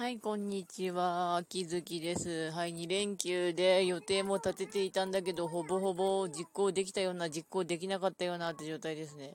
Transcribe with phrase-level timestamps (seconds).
[0.00, 1.36] はい、こんにちは。
[1.36, 2.50] 秋月です。
[2.52, 9.34] はい、2連休で予定も立てていたんだけど、ほぼほぼ実行できたような、実行できなかったようなって状態ですね。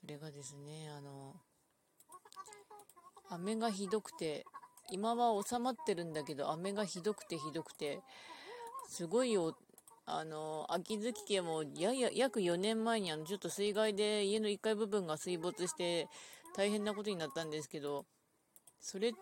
[0.00, 1.34] それがですね、あの、
[3.28, 4.46] 雨がひどくて、
[4.90, 8.00] 今は収まってるんだけど、雨がひどくてひどくて、
[8.88, 9.54] すごいお、
[10.06, 16.08] あの、秋月家もやや約4年前にあのちょっと水害で家の1階部分が水没して
[16.56, 18.06] 大変なことになったんですけど、
[18.84, 19.14] それ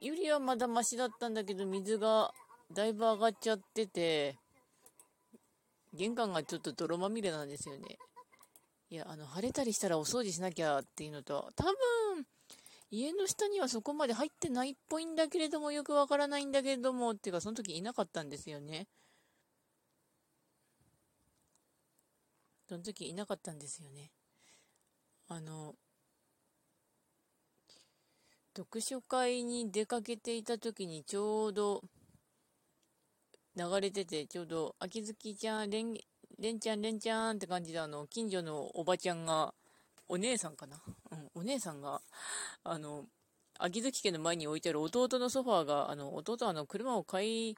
[0.00, 2.32] よりはまだマシだったんだけど、水が
[2.74, 4.36] だいぶ上がっちゃってて、
[5.94, 7.96] 玄関がちょっと泥まみれなんですよね。
[8.90, 12.26] いや、あの、晴れたりしたらお掃除しなきゃっていうのと、多分、
[12.90, 18.88] 家の下にはそこまで入ってないっぽいんだけれども、よくわからないんだけれども、っていうか、その時いなかったんですよね。
[22.68, 24.10] その時いなかったんですよね。
[25.28, 25.76] あの、
[28.58, 31.80] 読書会に出かけていた時にちょうど
[33.56, 35.94] 流れてて、ちょうど秋月ちゃん、れん、
[36.40, 39.54] れんちゃん、れんちゃんって感じで、あの、近所のおばちゃんが、
[40.08, 40.80] お姉さんかな？
[41.12, 42.00] うん、お姉さんが、
[42.64, 43.04] あの、
[43.60, 47.56] 秋月家の前に置いてある弟のソファーが、あの、弟はあの、車を買い、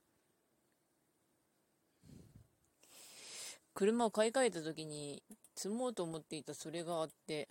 [3.72, 5.22] 車を買い替えた時に
[5.54, 7.48] 積もうと思っていたそれがあって、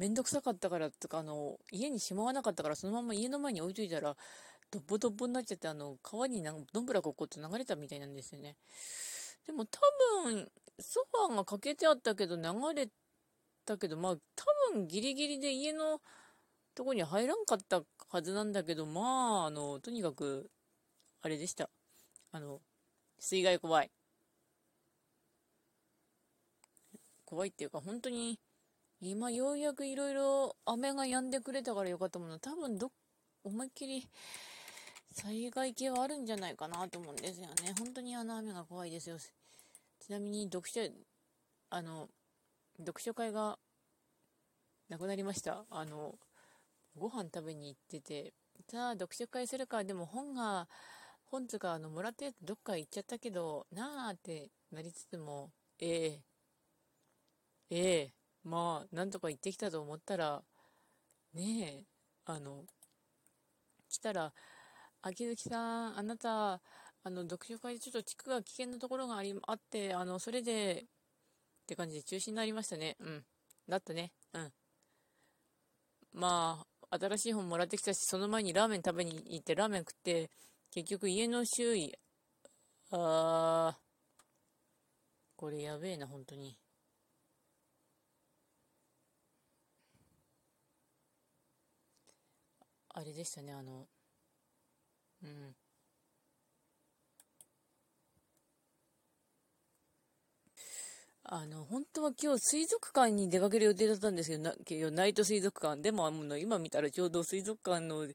[0.00, 4.16] めんどくさかったからとか、あの、家にしまわなかったから、そのまま家の前に置いといたら、
[4.70, 8.56] ドッボドッボになっちゃって、あの、川にどんぶらここって流れたみたいなんですよね。
[9.46, 9.78] でも多
[10.24, 12.42] 分、ソファーがかけてあったけど、流
[12.74, 12.88] れ
[13.66, 16.00] たけど、まあ、多分ギリギリで家の
[16.74, 20.50] とこに入らんかったはずなんだけど、まあ、あの、とにかく、
[21.20, 21.68] あれでした。
[22.32, 22.62] あの、
[23.18, 23.90] 水害怖い。
[27.26, 28.40] 怖いっていうか、本当に、
[29.02, 32.92] 今ようやくいろいろ雨が止んでくれたからよかったもの、多分ど、
[33.42, 34.06] 思いっきり
[35.12, 37.74] 災害系はあるんじゃないかなと思うんですよね。
[37.78, 39.16] 本当にあの雨が怖いですよ。
[39.18, 40.80] ちなみに読書、
[41.70, 42.08] あの、
[42.78, 43.58] 読書会が
[44.90, 45.64] なくなりました。
[45.70, 46.18] あの、
[46.94, 48.34] ご飯食べに行ってて、
[48.70, 50.68] さあ読書会するか、でも本が、
[51.24, 60.42] 本つか、あの、もらったやつどっか行っちゃったけど、なーってなりつつも、ええー、ええーまあ、なんとか行ってきたと思ったら、
[61.34, 61.84] ねえ、
[62.26, 62.64] あの、
[63.88, 64.32] 来たら、
[65.02, 66.60] 秋月さん、あなた、あ
[67.10, 70.86] の、読書会でちょっと地区が危険なところがあり、あって、あの、それで、っ
[71.66, 72.96] て感じで中止になりましたね。
[73.00, 73.24] うん。
[73.68, 74.12] だったね。
[74.34, 74.52] うん。
[76.12, 80.30] まあ、新しい本もらってきたし、その前にラーメン食べに行って、ラーメン食って、
[80.70, 81.92] 結局家の周囲、
[82.90, 83.90] あー、
[85.36, 86.56] これやべえな、本当に。
[93.00, 93.88] あれでしたね、あの、
[95.22, 95.54] うん。
[101.24, 105.80] あの、本当は今日水族館に出かける予定だったんですけど、なナイト水族館。
[105.80, 108.06] でも、あの今見たらちょうど水族館の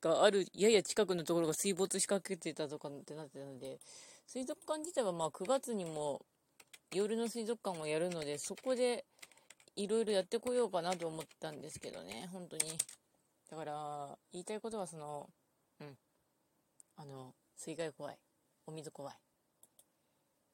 [0.00, 3.78] がある、やや近くのところが水没しかけてたとかってなってたので、
[4.26, 6.20] 水族館自体はまあ9月にも
[6.92, 9.04] 夜の水族館をやるので、そこで
[9.76, 12.62] いろいろやってこようかなと思ったんですけどね、本当に。
[13.52, 15.28] だから、言いたいことはその、
[15.78, 15.98] うん。
[16.96, 18.18] あの、水害怖い。
[18.66, 19.14] お水怖い。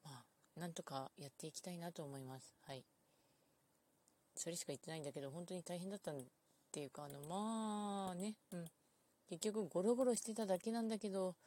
[0.03, 2.53] まあ、なんとかやっていきたいなと思います。
[2.67, 2.83] はい。
[4.35, 6.15] それしか言ってないんだけど、本当に大変だったっ
[6.73, 8.65] ていうか、あの、まあね、うん。
[9.29, 11.37] 結局、ゴロゴロしてただけなんだけど、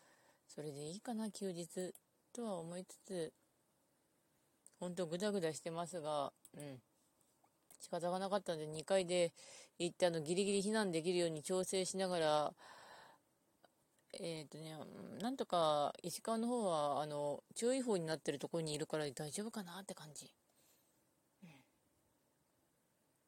[0.48, 1.92] それでいいかな、休日。
[2.32, 3.30] とは思いつつ、
[4.80, 6.80] 本当グダグダしてますが、うん。
[7.82, 9.32] 仕方がなかったんで、2階で
[9.78, 12.54] 行ってあのギリギリ避難できるように調整しながら、
[14.14, 14.76] えっ、ー、とね、
[15.20, 20.32] なんとか石川の方はあの注意報になってるところにいるから大丈夫かなって感じ。
[21.42, 21.50] うん、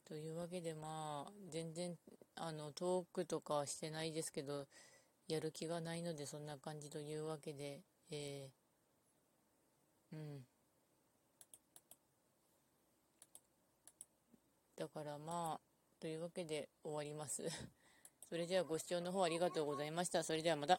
[0.05, 1.97] というわけでまあ全然
[2.37, 4.67] あのトークとかしてないですけど
[5.27, 10.54] やる気がないのでそんな感じというわけで、えー、うん。
[14.85, 15.61] だからまあ、
[15.99, 17.43] というわけで終わります。
[18.29, 20.23] それではご視聴の方ありがとうございました。
[20.23, 20.79] それではまた。